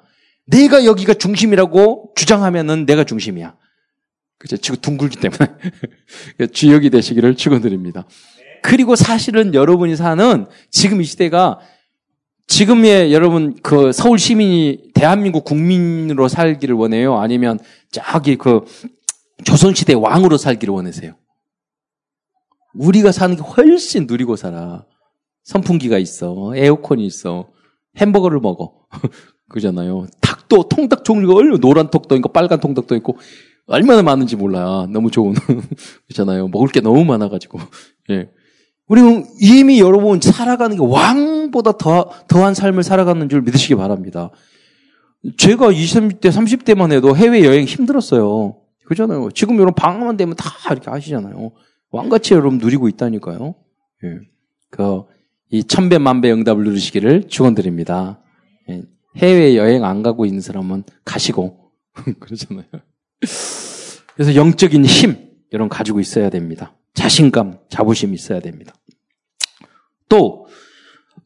[0.47, 3.57] 내가 여기가 중심이라고 주장하면은 내가 중심이야.
[4.39, 4.57] 그죠?
[4.57, 5.57] 지구 둥글기 때문에.
[6.53, 8.07] 주역이 되시기를 축원드립니다.
[8.63, 11.59] 그리고 사실은 여러분이 사는 지금 이 시대가
[12.47, 17.19] 지금의 여러분 그 서울 시민이 대한민국 국민으로 살기를 원해요?
[17.19, 17.59] 아니면
[17.91, 18.65] 저기 그
[19.45, 21.15] 조선시대 왕으로 살기를 원하세요?
[22.75, 24.85] 우리가 사는 게 훨씬 누리고 살아.
[25.45, 26.53] 선풍기가 있어.
[26.55, 27.51] 에어컨이 있어.
[27.99, 28.87] 햄버거를 먹어.
[29.49, 30.07] 그잖아요.
[30.21, 33.19] 닭도 통닭 종류가 얼마나 노란 톡도 있고 빨간 통닭도 있고
[33.67, 34.87] 얼마나 많은지 몰라.
[34.91, 35.35] 너무 좋은
[36.09, 36.49] 그렇잖아요.
[36.49, 37.59] 먹을 게 너무 많아가지고.
[38.11, 38.31] 예.
[38.89, 44.31] 우리는 이미 여러분 살아가는 게 왕보다 더, 더한 삶을 살아가는 줄 믿으시기 바랍니다.
[45.37, 48.57] 제가 20대, 30대만 해도 해외여행 힘들었어요.
[48.87, 49.31] 그잖아요.
[49.31, 51.53] 지금 여러분 방학만 되면 다 이렇게 하시잖아요.
[51.91, 53.55] 왕같이 여러분 누리고 있다니까요.
[54.05, 54.19] 예.
[54.71, 55.03] 그,
[55.51, 58.21] 이 천배 만배 응답을 누리시기를 축원드립니다.
[58.69, 58.83] 예.
[59.17, 61.71] 해외 여행 안 가고 있는 사람은 가시고
[62.19, 62.65] 그러잖아요.
[64.15, 66.75] 그래서 영적인 힘 여러분 가지고 있어야 됩니다.
[66.95, 68.75] 자신감, 자부심 있어야 됩니다.
[70.09, 70.47] 또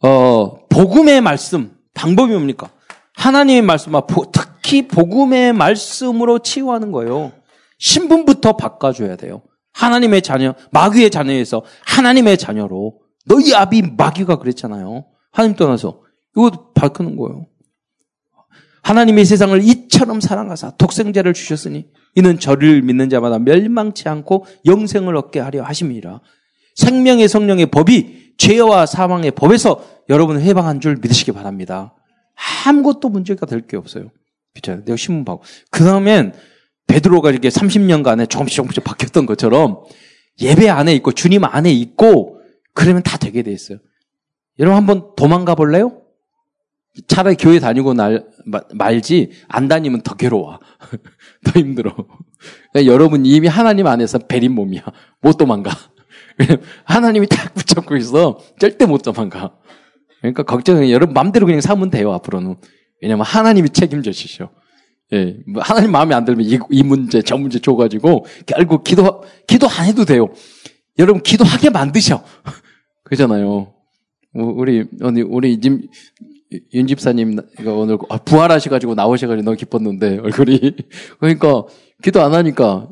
[0.02, 2.70] 어, 복음의 말씀 방법이 뭡니까?
[3.14, 3.92] 하나님의 말씀,
[4.32, 7.32] 특히 복음의 말씀으로 치유하는 거예요.
[7.78, 9.42] 신분부터 바꿔줘야 돼요.
[9.72, 15.06] 하나님의 자녀, 마귀의 자녀에서 하나님의 자녀로 너희 아비 마귀가 그랬잖아요.
[15.32, 16.02] 하나님 떠나서
[16.36, 17.46] 이거 바꾸는 거예요.
[18.86, 25.64] 하나님의 세상을 이처럼 사랑하사 독생자를 주셨으니 이는 저를 믿는 자마다 멸망치 않고 영생을 얻게 하려
[25.64, 26.20] 하심이라.
[26.76, 31.94] 생명의 성령의 법이 죄와 사망의 법에서 여러분을 해방한 줄 믿으시기 바랍니다.
[32.64, 34.12] 아무것도 문제가 될 게 없어요.
[34.54, 35.42] 그렇 내가 신문 보고.
[35.72, 36.34] 그 다음엔
[36.86, 39.80] 베드로가 이렇게 30년간에 조금씩 조금씩 바뀌었던 것처럼
[40.40, 42.40] 예배 안에 있고 주님 안에 있고
[42.72, 43.78] 그러면 다 되게 돼 있어요.
[44.60, 46.02] 여러분 한번 도망가 볼래요?
[47.06, 48.24] 차라리 교회 다니고 날,
[48.74, 50.60] 말지, 안 다니면 더 괴로워.
[51.44, 51.94] 더 힘들어.
[52.72, 54.82] 그러니까 여러분 이미 하나님 안에서 베린 몸이야.
[55.20, 55.70] 못 도망가.
[56.84, 58.38] 하나님이 딱 붙잡고 있어.
[58.58, 59.54] 절대 못 도망가.
[60.20, 62.56] 그러니까 걱정은 여러분 마음대로 그냥 사면 돼요, 앞으로는.
[63.02, 64.50] 왜냐면 하나님이 책임져 주셔.
[65.12, 65.36] 예.
[65.46, 69.86] 뭐 하나님 마음에 안 들면 이, 이 문제, 저 문제 줘가지고 결국 기도, 기도 안
[69.86, 70.28] 해도 돼요.
[70.98, 72.24] 여러분 기도하게 만드셔.
[73.04, 73.72] 그잖아요.
[74.32, 75.52] 우리, 우리, 우리
[76.74, 80.76] 윤 집사님 오늘 아, 부활하셔가지고 나오셔가지고 너무 기뻤는데 얼굴이.
[81.18, 81.64] 그러니까
[82.02, 82.88] 기도 안 하니까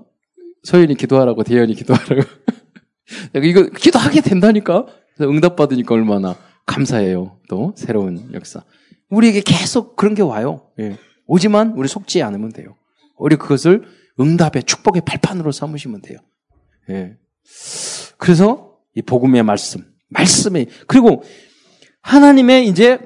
[0.65, 2.23] 서윤이 기도하라고 대현이 기도하라고.
[3.45, 4.87] 이거 기도하게 된다니까?
[5.21, 6.37] 응답 받으니까 얼마나
[6.67, 7.39] 감사해요.
[7.49, 8.63] 또 새로운 역사.
[9.11, 10.63] 우리에게 계속 그런 게 와요.
[10.81, 10.97] 예.
[11.27, 12.75] 오지만 우리 속지 않으면 돼요.
[13.17, 13.85] 우리 그것을
[14.19, 16.19] 응답의 축복의 발판으로 삼으시면 돼요.
[16.91, 17.17] 예.
[18.17, 21.23] 그래서 이 복음의 말씀 말씀이 그리고
[22.03, 22.99] 하나님의 이제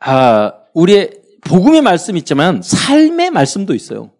[0.00, 4.10] 아, 우리의 복음의 말씀이 있지만 삶의 말씀도 있어요.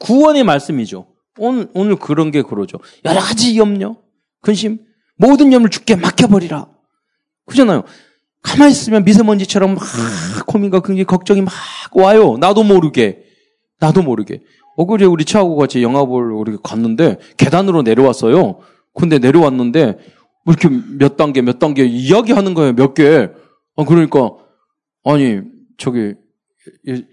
[0.00, 1.06] 구원의 말씀이죠.
[1.38, 2.78] 오늘, 오늘 그런 게 그러죠.
[3.04, 3.96] 여러 가지 염려,
[4.40, 4.78] 근심,
[5.16, 6.68] 모든 염을 죽게 맡겨버리라.
[7.46, 7.84] 그잖아요.
[8.42, 9.84] 가만히 있으면 미세먼지처럼 막
[10.46, 11.52] 고민과 굉장히 걱정이 막
[11.94, 12.36] 와요.
[12.38, 13.24] 나도 모르게.
[13.80, 14.42] 나도 모르게.
[14.76, 18.58] 어그제 우리 차하고 같이 영화 볼 우리 갔는데 계단으로 내려왔어요.
[18.92, 19.98] 근데 내려왔는데
[20.44, 22.74] 뭐 이렇게 몇 단계 몇 단계 이야기하는 거예요.
[22.74, 23.30] 몇 개.
[23.76, 24.32] 아, 그러니까
[25.04, 25.40] 아니,
[25.76, 26.14] 저기,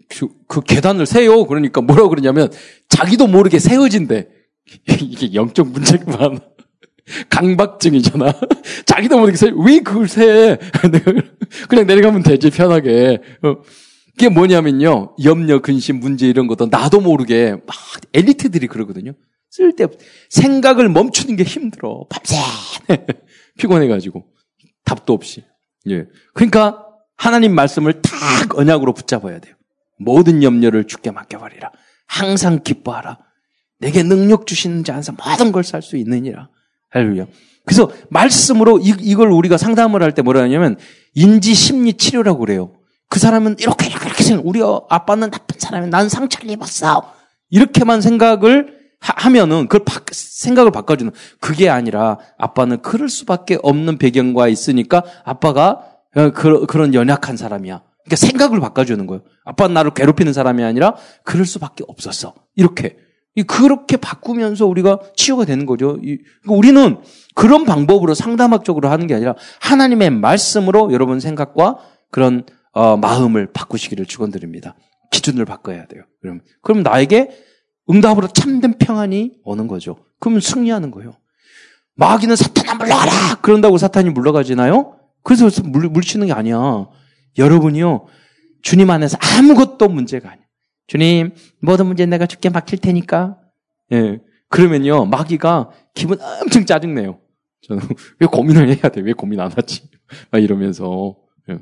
[0.10, 1.46] 그, 그 계단을 세요.
[1.46, 2.52] 그러니까 뭐라고 그러냐면,
[2.90, 4.28] 자기도 모르게 세워진대.
[5.02, 6.40] 이게 영적 많아.
[7.30, 8.34] 강박증이잖아.
[8.86, 10.58] 자기도 모르게 세, 왜 그걸 세?
[11.68, 13.20] 그냥 내려가면 되지, 편하게.
[13.44, 13.56] 어.
[14.12, 15.16] 그게 뭐냐면요.
[15.24, 17.76] 염려, 근심, 문제 이런 것도 나도 모르게 막
[18.14, 19.14] 엘리트들이 그러거든요.
[19.50, 19.98] 쓸데없,
[20.30, 22.06] 생각을 멈추는 게 힘들어.
[22.10, 22.36] 밤새
[23.58, 24.26] 피곤해가지고.
[24.86, 25.44] 답도 없이.
[25.90, 26.06] 예.
[26.34, 26.86] 그러니까
[27.22, 29.54] 하나님 말씀을 탁 언약으로 붙잡아야 돼요.
[30.00, 31.72] 모든 염려를 죽게 맡겨버리라.
[32.08, 33.20] 항상 기뻐하라.
[33.80, 36.50] 내게 능력 주시는 자 안에서 모든 걸 살 수 있느니라.
[36.90, 37.28] 할렐루야.
[37.64, 40.78] 그래서 말씀으로 이, 걸 우리가 상담을 할 때 뭐라 하냐면
[41.14, 42.74] 인지 심리 치료라고 그래요.
[43.08, 44.48] 그 사람은 이렇게 이렇게 이렇게 생각.
[44.48, 47.14] 우리 아빠는 나쁜 사람이 난 상처를 입었어.
[47.52, 54.48] 이렇게만 생각을 하, 면은 그걸 바, 생각을 바꿔주는 그게 아니라 아빠는 그럴 수밖에 없는 배경과
[54.48, 57.84] 있으니까 아빠가 어, 그, 그런 연약한 사람이야.
[58.04, 59.22] 그러니까 생각을 바꿔주는 거예요.
[59.46, 62.34] 아빠는 나를 괴롭히는 사람이 아니라 그럴 수밖에 없었어.
[62.56, 62.98] 이렇게.
[63.48, 65.94] 그렇게 바꾸면서 우리가 치유가 되는 거죠.
[66.02, 66.98] 그러니까 우리는
[67.34, 71.78] 그런 방법으로 상담학적으로 하는 게 아니라 하나님의 말씀으로 여러분 생각과
[72.10, 72.44] 그런
[72.74, 74.76] 어, 마음을 바꾸시기를 축원드립니다.
[75.12, 76.04] 기준을 바꿔야 돼요.
[76.22, 77.30] 그럼 그럼 나에게
[77.90, 79.98] 응답으로 참된 평안이 오는 거죠.
[80.20, 81.14] 그러면 승리하는 거예요.
[81.96, 85.01] 마귀는 사탄아 물러가라 그런다고 사탄이 물러가지나요?
[85.24, 86.88] 그래서 물, 물치는 게 아니야.
[87.38, 88.08] 여러분이요.
[88.62, 90.46] 주님 안에서 아무것도 문제가 아니야.
[90.88, 93.38] 주님, 모든 문제 내가 죽게 맡길 테니까.
[93.94, 94.20] 예.
[94.50, 97.20] 그러면요, 마귀가 기분 엄청 짜증내요.
[97.68, 97.82] 저는
[98.20, 99.02] 왜 고민을 해야 돼?
[99.02, 99.90] 왜 고민 안 하지?
[100.32, 101.16] 막 이러면서.
[101.50, 101.60] 예.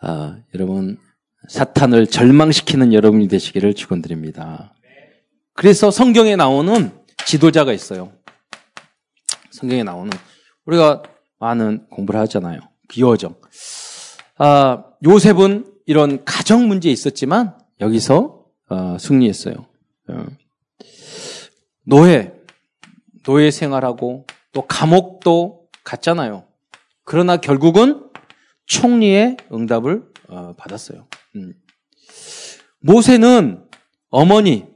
[0.00, 0.98] 아, 여러분,
[1.48, 4.74] 사탄을 절망시키는 여러분이 되시기를 축원드립니다.
[5.52, 6.90] 그래서 성경에 나오는
[7.26, 8.12] 지도자가 있어요.
[9.50, 10.10] 성경에 나오는
[10.64, 11.02] 우리가
[11.40, 12.60] 많은 공부를 하잖아요.
[12.88, 13.34] 비여정.
[14.38, 19.54] 아, 요셉은 이런 가정 문제 있었지만 여기서 어, 승리했어요.
[20.08, 20.26] 어.
[21.84, 22.32] 노예,
[23.24, 26.44] 노예 생활하고 또 감옥도 갔잖아요.
[27.04, 28.08] 그러나 결국은
[28.66, 31.06] 총리의 응답을 어, 받았어요.
[31.36, 31.54] 음.
[32.80, 33.64] 모세는
[34.10, 34.66] 어머니,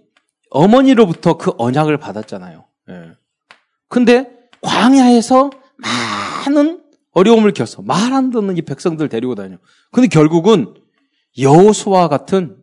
[0.51, 2.65] 어머니로부터 그 언약을 받았잖아요.
[2.91, 3.13] 예.
[3.89, 4.31] 근데
[4.63, 5.51] 광야에서
[6.45, 6.81] 많은
[7.13, 9.57] 어려움을 겪어 말안 듣는 이 백성들 데리고 다녀.
[9.93, 10.75] 근데 결국은
[11.39, 12.57] 여호수와 같은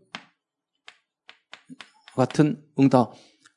[2.16, 3.14] 같은 응답.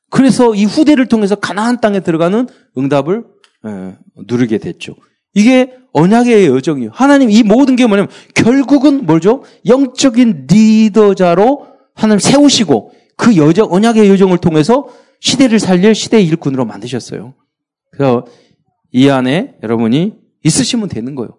[0.09, 3.25] 그래서 이 후대를 통해서 가나안 땅에 들어가는 응답을
[3.67, 4.95] 예, 누리게 됐죠.
[5.33, 6.91] 이게 언약의 여정이에요.
[6.93, 9.43] 하나님 이 모든 게 뭐냐면 결국은 뭐죠?
[9.65, 14.87] 영적인 리더자로 하나님 세우시고 그 여정 언약의 여정을 통해서
[15.19, 17.33] 시대를 살릴 시대의 일꾼으로 만드셨어요.
[17.91, 18.25] 그래서
[18.91, 21.37] 이 안에 여러분이 있으시면 되는 거예요.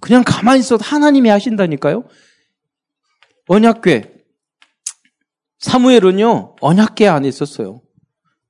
[0.00, 2.04] 그냥 가만히 있어도 하나님이 하신다니까요.
[3.48, 4.12] 언약궤
[5.58, 7.80] 사무엘은요 언약궤 안에 있었어요.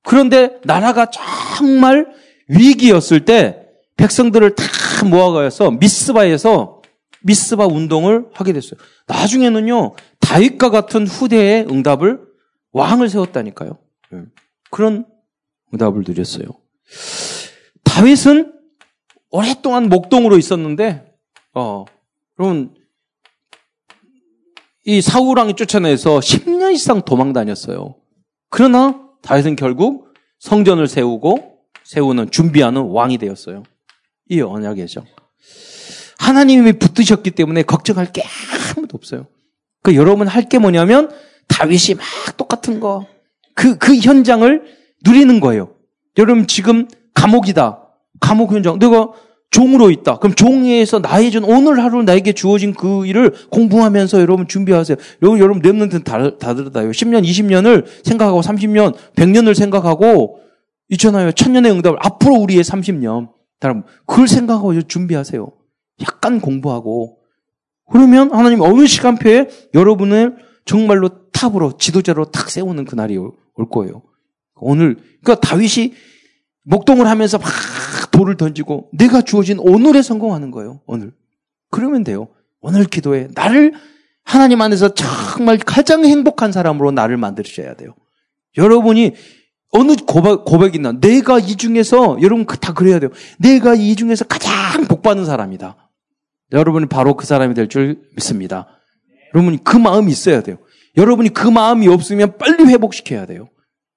[0.03, 2.07] 그런데 나라가 정말
[2.47, 3.61] 위기였을 때
[3.97, 4.63] 백성들을 다
[5.05, 6.81] 모아가서 미스바에서
[7.23, 8.79] 미스바 운동을 하게 됐어요.
[9.07, 12.19] 나중에는요 다윗과 같은 후대의 응답을
[12.71, 13.79] 왕을 세웠다니까요.
[14.13, 14.21] 예.
[14.69, 15.05] 그런
[15.73, 16.45] 응답을 누렸어요.
[17.95, 18.51] 다윗은
[19.31, 21.15] 오랫동안 목동으로 있었는데,
[21.53, 21.85] 어,
[22.35, 22.75] 그러면
[24.83, 27.95] 이 사우랑이 쫓아내서 10년 이상 도망 다녔어요.
[28.49, 33.63] 그러나 다윗은 결국 성전을 세우고 세우는 준비하는 왕이 되었어요.
[34.27, 35.05] 이 언약이죠.
[36.19, 38.23] 하나님이 붙드셨기 때문에 걱정할 게
[38.75, 39.25] 아무도 없어요.
[39.83, 41.09] 그 여러분 할 게 뭐냐면
[41.47, 43.07] 다윗이 막 똑같은 거,
[43.53, 44.63] 그, 그 현장을
[45.05, 45.73] 누리는 거예요.
[46.17, 47.83] 여러분 지금 감옥이다.
[48.25, 48.79] 감옥 현장.
[48.79, 49.11] 내가
[49.51, 50.17] 종으로 있다.
[50.17, 54.97] 그럼 종에서 나의 전 오늘 하루 나에게 주어진 그 일을 공부하면서 여러분 준비하세요.
[55.21, 56.89] 여러분, 여러분 랩런트는 다, 다 들었다요.
[56.89, 60.39] 10년, 20년을 생각하고 30년, 100년을 생각하고
[60.89, 61.31] 있잖아요.
[61.31, 63.29] 천년의 응답을 앞으로 우리의 30년.
[64.05, 65.47] 그걸 생각하고 준비하세요.
[66.01, 67.19] 약간 공부하고.
[67.91, 70.35] 그러면 하나님 어느 시간표에 여러분을
[70.65, 73.31] 정말로 탑으로 지도자로 탁 세우는 그날이 올
[73.71, 74.01] 거예요.
[74.55, 75.93] 오늘 그러니까 다윗이
[76.65, 77.49] 목동을 하면서 막
[78.11, 80.81] 돌을 던지고 내가 주어진 오늘에 성공하는 거예요.
[80.85, 81.13] 오늘.
[81.71, 82.27] 그러면 돼요.
[82.61, 83.73] 오늘 기도에 나를
[84.23, 87.93] 하나님 안에서 정말 가장 행복한 사람으로 나를 만드셔야 돼요.
[88.57, 89.13] 여러분이
[89.71, 93.11] 어느 고백, 고백이 나 내가 이 중에서 여러분 다 그래야 돼요.
[93.37, 95.75] 내가 이 중에서 가장 복받는 사람이다.
[96.53, 98.67] 여러분이 바로 그 사람이 될 줄 믿습니다.
[99.33, 100.57] 여러분이 그 마음이 있어야 돼요.
[100.95, 103.49] 여러분이 그 마음이 없으면 빨리 회복시켜야 돼요.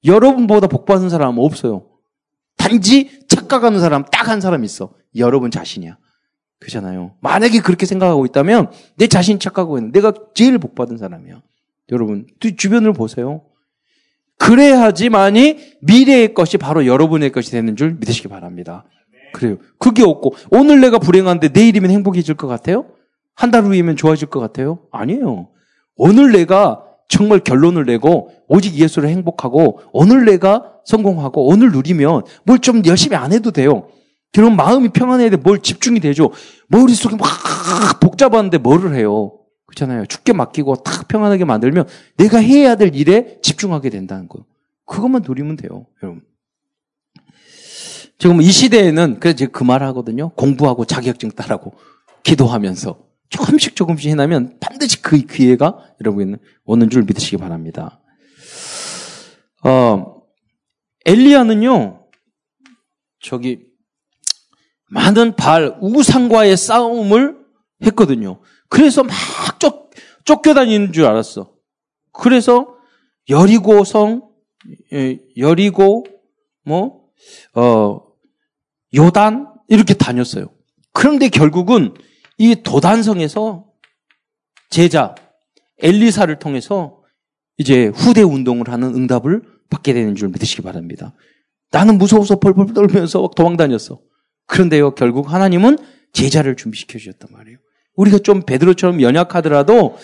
[0.05, 1.88] 여러분보다 복받은 사람은 없어요.
[2.69, 4.93] 단지 착각하는 사람 딱 한 사람 있어.
[5.17, 5.97] 여러분 자신이야.
[6.61, 7.15] 그잖아요.
[7.21, 11.41] 만약에 그렇게 생각하고 있다면 내 자신 착각하고 있는 내가 제일 복받은 사람이야.
[11.93, 13.43] 여러분 주변을 보세요.
[14.39, 18.85] 그래야지만이 미래의 것이 바로 여러분의 것이 되는 줄 믿으시기 바랍니다.
[19.33, 19.57] 그래요.
[19.79, 22.87] 그게 없고 오늘 내가 불행한데 내일이면 행복해질 것 같아요?
[23.35, 24.81] 한 달 후이면 좋아질 것 같아요?
[24.91, 25.49] 아니에요.
[25.97, 32.83] 오늘 내가 정말 결론을 내고 오직 예수를 행복하고 오늘 내가 성공하고 오늘 누리면 뭘 좀
[32.87, 33.89] 열심히 안 해도 돼요.
[34.33, 35.37] 그럼 마음이 평안해야 돼.
[35.37, 36.31] 뭘 집중이 되죠.
[36.69, 37.29] 머릿속에 막
[38.01, 39.33] 복잡한데 뭐를 해요.
[39.67, 40.07] 그렇잖아요.
[40.07, 41.87] 죽게 맡기고 탁 평안하게 만들면
[42.19, 44.45] 내가 해야 될 일에 집중하게 된다는 거예요.
[44.85, 45.87] 그것만 누리면 돼요.
[46.03, 46.23] 여러분.
[48.19, 50.31] 지금 이 시대에는 그래서 제가 그 말 하거든요.
[50.31, 51.73] 공부하고 자격증 따라고
[52.23, 58.01] 기도하면서 조금씩 조금씩 해나면 반드시 그 기회가 여러분 오는 줄 믿으시기 바랍니다.
[59.65, 60.23] 어,
[61.05, 62.07] 엘리야는요,
[63.21, 63.61] 저기,
[64.91, 67.37] 많은 발, 우상과의 싸움을
[67.85, 68.41] 했거든요.
[68.69, 69.15] 그래서 막
[69.59, 69.91] 쫓,
[70.25, 71.53] 쫓겨다니는 줄 알았어.
[72.13, 72.77] 그래서
[73.29, 74.29] 여리고성,
[74.93, 76.05] 예, 여리고,
[76.65, 77.05] 뭐,
[77.55, 78.01] 어,
[78.95, 80.51] 요단, 이렇게 다녔어요.
[80.93, 81.95] 그런데 결국은
[82.39, 83.67] 이 도단성에서
[84.71, 85.15] 제자
[85.81, 87.03] 엘리사를 통해서
[87.57, 91.15] 이제 후대 운동을 하는 응답을 받게 되는 줄 믿으시기 바랍니다.
[91.71, 94.01] 나는 무서워서 펄펄 떨면서 도망 다녔어.
[94.47, 95.79] 그런데요, 결국 하나님은
[96.13, 97.59] 제자를 준비시켜 주셨단 말이에요.
[97.97, 99.97] 우리가 좀 베드로처럼 연약하더라도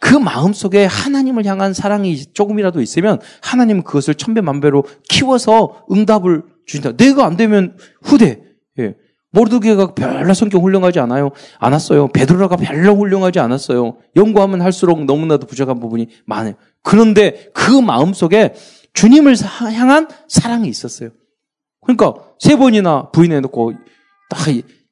[0.00, 6.96] 그 마음 속에 하나님을 향한 사랑이 조금이라도 있으면 하나님은 그것을 천배 만배로 키워서 응답을 주신다.
[6.96, 8.42] 내가 안 되면 후대.
[8.78, 8.94] 예.
[9.32, 11.30] 모르드게가 별로 성격 훌륭하지 않아요.
[11.58, 12.08] 않았어요.
[12.08, 13.96] 베드로가 별로 훌륭하지 않았어요.
[14.16, 16.54] 연구하면 할수록 너무나도 부족한 부분이 많아요.
[16.82, 18.54] 그런데 그 마음 속에
[18.94, 19.36] 주님을
[19.74, 21.10] 향한 사랑이 있었어요.
[21.82, 23.74] 그러니까 세 번이나 부인해놓고
[24.28, 24.38] 딱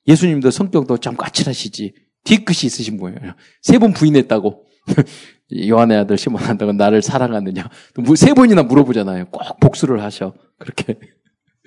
[0.07, 1.95] 예수님도 성격도 참 까칠하시지.
[2.25, 3.17] 뒤끝이 있으신 거예요.
[3.63, 4.65] 세 번 부인했다고.
[5.69, 7.69] 요한의 아들 시몬 한다고 나를 사랑하느냐.
[8.17, 9.27] 세 번이나 물어보잖아요.
[9.31, 10.35] 꼭 복수를 하셔.
[10.59, 10.97] 그렇게.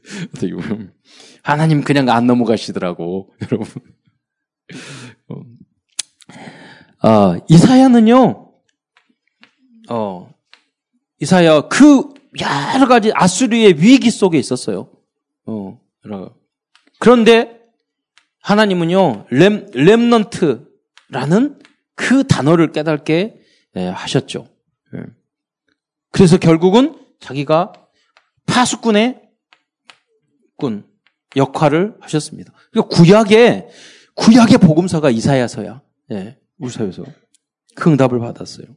[1.43, 3.67] 하나님 그냥 안 넘어가시더라고, 여러분.
[7.03, 8.53] 어, 이사야는요,
[9.89, 10.33] 어,
[11.19, 14.89] 이사야 그 여러 가지 아수리의 위기 속에 있었어요.
[15.45, 15.79] 어,
[16.99, 17.59] 그런데
[18.41, 21.59] 하나님은요, 렘, 렘넌트라는
[21.95, 23.41] 그 단어를 깨닫게
[23.75, 24.47] 예, 하셨죠.
[24.95, 25.03] 예.
[26.11, 27.73] 그래서 결국은 자기가
[28.45, 29.21] 파수꾼의
[30.62, 30.86] 꾼
[31.36, 32.54] 역할을 하셨습니다.
[32.71, 33.67] 그러니까 구약의
[34.13, 35.82] 구약의 복음서가 이사야서야.
[36.12, 37.04] 예, 우사에서
[37.76, 38.67] 그 응답을 받았어요.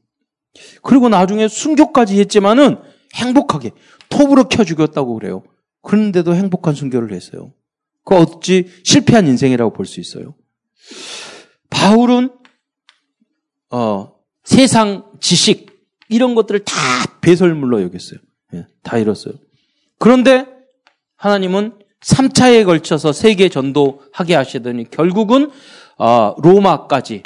[0.82, 2.78] 그리고 나중에 순교까지 했지만은
[3.14, 3.72] 행복하게
[4.08, 5.42] 톱으로 켜 죽였다고 그래요.
[5.82, 7.52] 그런데도 행복한 순교를 했어요.
[8.04, 10.34] 그 어찌 실패한 인생이라고 볼 수 있어요.
[11.70, 12.30] 바울은
[13.70, 15.74] 어, 세상 지식
[16.08, 16.74] 이런 것들을 다
[17.20, 18.20] 배설물로 여겼어요.
[18.54, 19.34] 예, 다 잃었어요.
[19.98, 20.46] 그런데
[21.24, 25.50] 하나님은 3차에 걸쳐서 세계 전도하게 하시더니 결국은
[25.96, 27.22] 어, 로마까지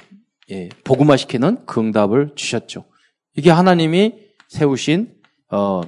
[0.52, 2.84] 예, 복음화시키는 그 응답을 주셨죠.
[3.36, 4.14] 이게 하나님이
[4.46, 5.12] 세우신
[5.50, 5.80] 어,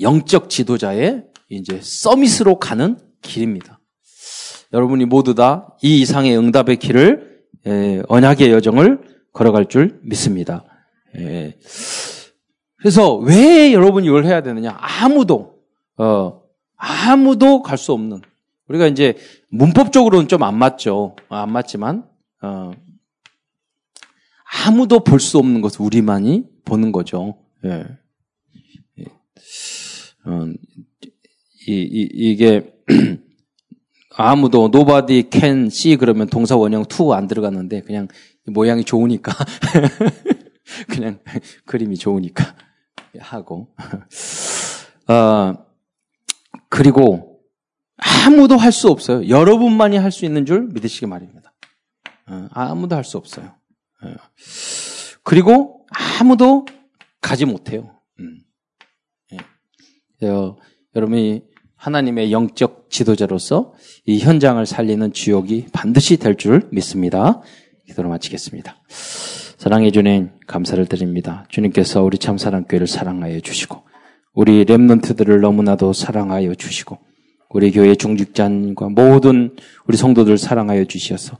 [0.00, 3.80] 영적 지도자의 이제 서밋으로 가는 길입니다.
[4.72, 9.00] 여러분이 모두 다 이 이상의 응답의 길을 예, 언약의 여정을
[9.32, 10.64] 걸어갈 줄 믿습니다.
[11.18, 11.58] 예.
[12.78, 14.76] 그래서 왜 여러분이 이걸 해야 되느냐?
[14.78, 15.56] 아무도
[15.98, 16.41] 어,
[16.84, 18.22] 아무도 갈 수 없는
[18.68, 19.16] 우리가 이제
[19.50, 21.14] 문법적으로는 좀 안 맞죠.
[21.28, 22.08] 안 맞지만
[22.42, 22.72] 어,
[24.66, 27.38] 아무도 볼 수 없는 것을 우리만이 보는 거죠.
[27.64, 27.84] 예.
[28.98, 29.04] 예.
[30.24, 30.46] 어,
[31.68, 32.74] 이, 이, 이게
[34.16, 38.08] 아무도 nobody can see 그러면 동사 원형 to 안 들어갔는데 그냥
[38.46, 39.32] 모양이 좋으니까
[40.90, 41.20] 그냥
[41.64, 42.56] 그림이 좋으니까
[43.20, 43.68] 하고
[45.08, 45.54] 어,
[46.68, 47.40] 그리고
[47.96, 49.28] 아무도 할 수 없어요.
[49.28, 51.52] 여러분만이 할 수 있는 줄 믿으시기 바랍니다.
[52.26, 53.54] 어, 아무도 할 수 없어요.
[54.02, 54.14] 어.
[55.22, 55.86] 그리고
[56.20, 56.66] 아무도
[57.20, 57.94] 가지 못해요.
[58.20, 58.42] 음.
[59.32, 60.26] 예.
[60.28, 60.56] 어,
[60.96, 61.42] 여러분이
[61.76, 63.74] 하나님의 영적 지도자로서
[64.06, 67.40] 이 현장을 살리는 주역이 반드시 될 줄 믿습니다.
[67.86, 68.76] 기도로 마치겠습니다.
[68.88, 71.44] 사랑해 주님 감사를 드립니다.
[71.48, 73.82] 주님께서 우리 참사랑교회를 사랑하여 주시고
[74.34, 76.98] 우리 렘넌트들을 너무나도 사랑하여 주시고
[77.50, 81.36] 우리 교회 중직자님과 모든 우리 성도들 사랑하여 주시어서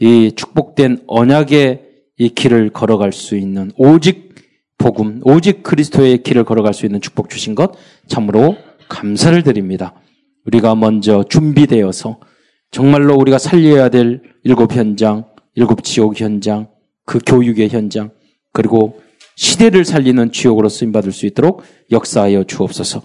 [0.00, 1.82] 이 축복된 언약의
[2.18, 4.34] 이 길을 걸어갈 수 있는 오직
[4.76, 7.72] 복음, 오직 그리스도의 길을 걸어갈 수 있는 축복 주신 것
[8.08, 8.56] 참으로
[8.88, 9.94] 감사를 드립니다.
[10.44, 12.18] 우리가 먼저 준비되어서
[12.72, 16.68] 정말로 우리가 살려야 될 일곱 현장, 일곱 지옥 현장,
[17.04, 18.10] 그 교육의 현장,
[18.52, 19.00] 그리고
[19.42, 23.02] 시대를 살리는 지옥으로 쓰임받을 수 있도록 역사하여 주옵소서.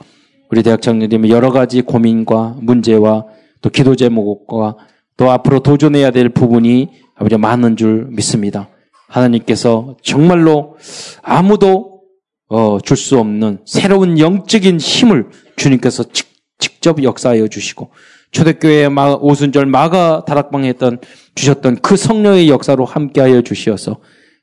[0.52, 3.26] 우리 대학 장로님의 여러 가지 고민과 문제와
[3.62, 4.78] 또 기도 제목과
[5.18, 8.70] 또 앞으로 도전해야 될 부분이 아버지 많은 줄 믿습니다.
[9.08, 10.78] 하나님께서 정말로
[11.24, 12.02] 아무도
[12.50, 16.28] 어, 줄 수 없는 새로운 영적인 힘을 주님께서 직,
[16.60, 17.90] 직접 역사하여 주시고
[18.30, 21.00] 초대교회 마, 오순절 마가 다락방에 했던
[21.34, 23.98] 주셨던 그 성령의 역사로 함께하여 주시어서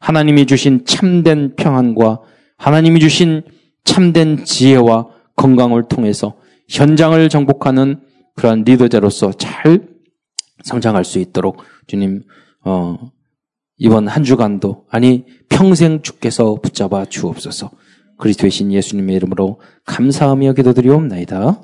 [0.05, 2.21] 하나님이 주신 참된 평안과
[2.59, 3.43] 하나님이 주신
[3.85, 6.35] 참된 지혜와 건강을 통해서
[6.69, 8.03] 현장을 정복하는
[8.35, 9.89] 그러한 리더자로서 잘
[10.63, 12.23] 성장할 수 있도록 주님
[12.67, 12.99] 어,
[13.79, 17.71] 이번 한 주간도 아니 평생 주께서 붙잡아 주옵소서.
[18.19, 21.63] 그리스도의 신 예수님의 이름으로 감사하며 기도드리옵나이다.